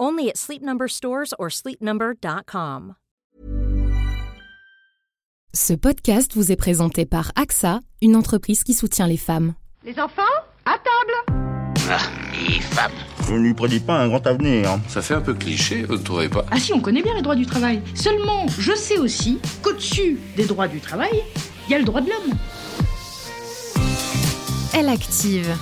[0.00, 2.94] Only at Sleep Number stores or sleepnumber.com.
[5.52, 9.54] Ce podcast vous est présenté par AXA, une entreprise qui soutient les femmes.
[9.84, 10.22] Les enfants,
[10.64, 11.42] à table
[11.90, 11.98] Ah,
[12.48, 12.92] les femmes.
[13.26, 14.78] Je ne lui prédis pas un grand avenir.
[14.88, 16.46] Ça fait un peu cliché, vous ne trouvez pas?
[16.50, 17.82] Ah si, on connaît bien les droits du travail.
[17.94, 21.22] Seulement, je sais aussi qu'au-dessus des droits du travail,
[21.66, 22.38] il y a le droit de l'homme.
[24.72, 25.52] Elle active.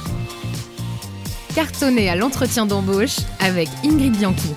[1.58, 4.54] Cartonné à l'entretien d'embauche avec Ingrid Bianchi.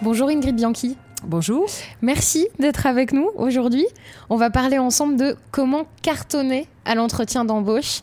[0.00, 0.96] Bonjour Ingrid Bianchi.
[1.22, 1.66] Bonjour.
[2.00, 3.84] Merci d'être avec nous aujourd'hui.
[4.30, 8.00] On va parler ensemble de comment cartonner à l'entretien d'embauche.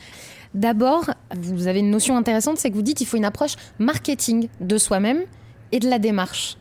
[0.54, 4.48] D'abord, vous avez une notion intéressante, c'est que vous dites qu'il faut une approche marketing
[4.60, 5.24] de soi-même
[5.72, 6.58] et de la démarche.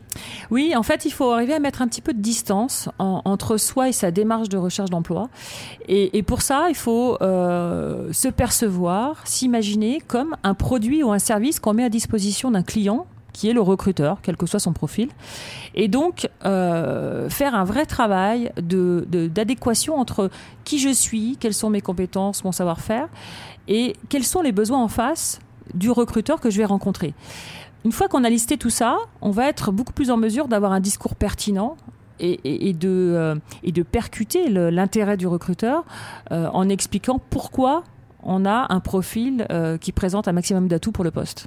[0.50, 3.56] Oui, en fait, il faut arriver à mettre un petit peu de distance en- entre
[3.56, 5.28] soi et sa démarche de recherche d'emploi.
[5.88, 11.60] Et, pour ça, il faut euh, se percevoir, s'imaginer comme un produit ou un service
[11.60, 15.08] qu'on met à disposition d'un client qui est le recruteur, quel que soit son profil.
[15.74, 20.30] Et donc, euh, faire un vrai travail d'adéquation entre
[20.64, 23.08] qui je suis, quelles sont mes compétences, mon savoir-faire,
[23.68, 25.38] et quels sont les besoins en face
[25.74, 27.14] du recruteur que je vais rencontrer.
[27.84, 30.72] Une fois qu'on a listé tout ça, on va être beaucoup plus en mesure d'avoir
[30.72, 31.76] un discours pertinent
[32.18, 35.84] et, euh, de percuter l'intérêt du recruteur
[36.30, 37.84] euh, en expliquant pourquoi
[38.22, 41.46] on a un profil euh, qui présente un maximum d'atouts pour le poste.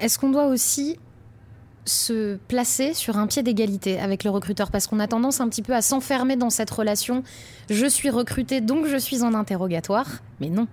[0.00, 0.98] Est-ce qu'on doit aussi
[1.84, 4.70] se placer sur un pied d'égalité avec le recruteur?
[4.70, 7.22] Parce qu'on a tendance un petit peu à s'enfermer dans cette relation.
[7.68, 10.06] Je suis recruté, donc je suis en interrogatoire.
[10.40, 10.66] Mais non.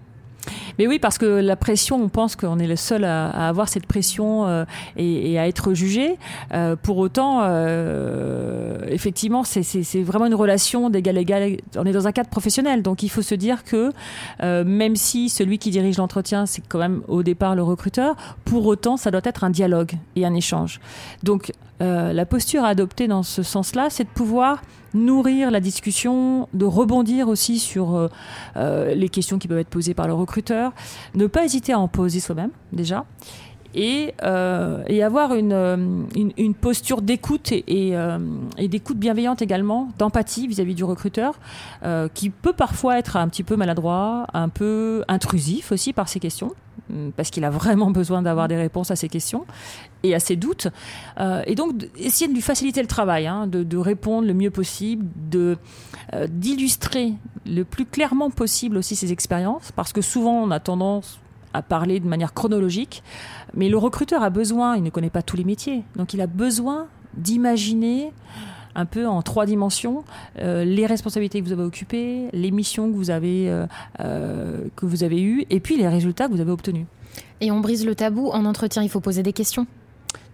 [0.80, 3.86] Mais oui, parce que la pression, on pense qu'on est le seul à, avoir cette
[3.86, 4.66] pression euh,
[4.98, 6.18] et, à être jugé.
[6.54, 11.58] Euh, pour autant, euh, effectivement, c'est- vraiment une relation d'égal égal.
[11.76, 13.92] On est dans un cadre professionnel, donc il faut se dire que
[14.42, 18.98] même si celui qui dirige l'entretien, c'est quand même au départ le recruteur, pour autant,
[18.98, 20.80] ça doit être un dialogue et un échange.
[21.22, 24.62] Donc, la posture à adopter dans ce sens-là, c'est de pouvoir
[24.94, 28.08] nourrir la discussion, de rebondir aussi sur euh,
[28.58, 30.72] euh, les questions qui peuvent être posées par le recruteur,
[31.16, 33.06] ne pas hésiter à en poser soi-même déjà,
[33.76, 35.78] et, euh, et avoir une, euh,
[36.16, 38.20] une, une posture d'écoute et, et, euh,
[38.58, 41.36] et d'écoute bienveillante également, d'empathie vis-à-vis du recruteur,
[41.84, 46.20] euh, qui peut parfois être un petit peu maladroit, un peu intrusif aussi par ses
[46.20, 46.52] questions
[46.92, 49.46] hum, parce qu'il a vraiment besoin d'avoir des réponses à ses questions
[50.04, 50.68] et à ses doutes.
[51.20, 54.52] Euh, et donc, essayer de lui faciliter le travail, hein, de, de répondre le mieux
[54.52, 55.58] possible, de
[56.14, 57.14] euh, d'illustrer
[57.46, 61.20] le plus clairement possible aussi ses expériences, parce que souvent on a tendance
[61.54, 63.04] à parler de manière chronologique,
[63.54, 66.28] mais le recruteur a besoin, il ne connaît pas tous les métiers, donc il a
[66.28, 68.12] besoin d'imaginer
[68.76, 70.04] un peu en trois dimensions
[70.40, 73.66] euh, les responsabilités que vous avez occupées, les missions que vous avez euh,
[74.00, 76.86] euh, que vous avez eues, et puis les résultats que vous avez obtenus.
[77.42, 78.30] Et on brise le tabou.
[78.30, 79.68] En entretien, il faut poser des questions.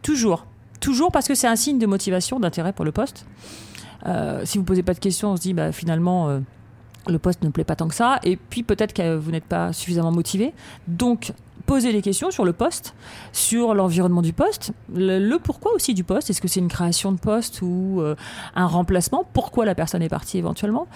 [0.02, 0.46] Toujours.
[0.80, 3.26] Toujours parce que c'est un signe de motivation, d'intérêt pour le poste.
[4.46, 6.40] Si vous posez pas de questions, on se dit bah, finalement
[7.08, 8.20] le poste ne plaît pas tant que ça.
[8.24, 10.54] Et puis peut-être que vous n'êtes pas suffisamment motivé.
[10.88, 11.34] Donc
[11.66, 12.96] poser des questions sur le poste,
[13.32, 16.30] sur l'environnement du poste, le, pourquoi aussi du poste.
[16.32, 18.16] Est-ce que c'est une création de poste ou euh,
[18.56, 19.24] un remplacement?
[19.34, 20.88] Pourquoi la personne est partie éventuellement?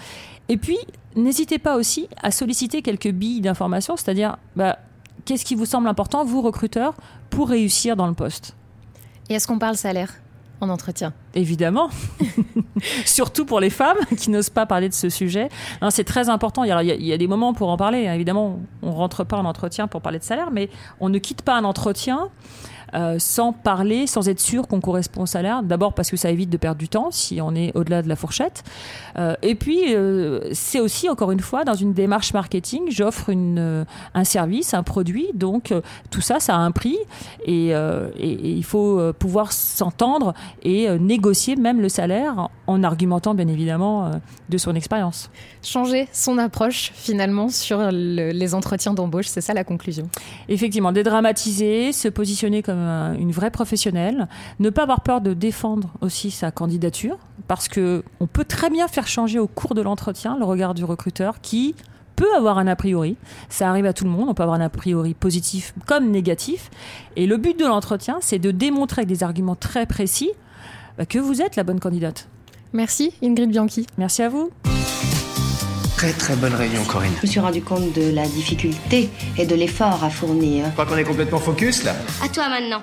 [0.48, 0.78] Et puis,
[1.14, 4.78] n'hésitez pas aussi à solliciter quelques billes d'information, c'est-à-dire bah,
[5.24, 6.94] qu'est-ce qui vous semble important, vous recruteurs,
[7.30, 8.56] pour réussir dans le poste?
[9.28, 10.12] Et est-ce qu'on parle salaire?
[10.60, 11.12] En entretien.
[11.34, 11.90] Évidemment,
[13.04, 15.48] surtout pour les femmes qui n'osent pas parler de ce sujet.
[15.90, 16.64] C'est très important.
[16.64, 18.06] Il y, a, des moments pour en parler.
[18.06, 18.14] Hein.
[18.14, 20.70] Évidemment, on rentre pas en entretien pour parler de salaire, mais
[21.00, 22.30] on ne quitte pas un entretien
[22.94, 25.62] euh, sans parler, sans être sûr qu'on correspond au salaire.
[25.62, 28.16] D'abord parce que ça évite de perdre du temps si on est au-delà de la
[28.16, 28.62] fourchette.
[29.18, 34.24] Euh, et puis, euh, c'est aussi, encore une fois, dans une démarche marketing, j'offre un
[34.24, 35.28] service, un produit.
[35.34, 35.72] Donc,
[36.10, 36.98] tout ça, ça a un prix.
[37.44, 44.10] Et, et il faut pouvoir s'entendre et négocier même le salaire en argumentant, bien évidemment,
[44.48, 45.30] de son expérience.
[45.62, 50.08] Changer son approche, finalement, sur les entretiens d'embauche, c'est ça la conclusion.
[50.48, 52.78] Effectivement, dédramatiser, se positionner comme
[53.18, 54.28] une vraie professionnelle,
[54.60, 57.18] ne pas avoir peur de défendre aussi sa candidature,
[57.48, 60.84] parce que on peut très bien faire changer au cours de l'entretien le regard du
[60.84, 61.74] recruteur qui
[62.16, 63.16] peut avoir un a priori.
[63.48, 64.28] Ça arrive à tout le monde.
[64.28, 66.70] On peut avoir un a priori positif comme négatif.
[67.16, 70.30] Et le but de l'entretien, c'est de démontrer avec des arguments très précis
[70.96, 72.28] bah, que vous êtes la bonne candidate.
[72.74, 73.86] Merci Ingrid Bianchi.
[73.96, 74.50] Merci à vous.
[75.96, 77.12] Très très bonne réunion Corinne.
[77.22, 80.66] Je me suis rendu compte de la difficulté et de l'effort à fournir.
[80.66, 81.94] Je crois qu'on est complètement focus là.
[82.22, 82.82] À toi maintenant.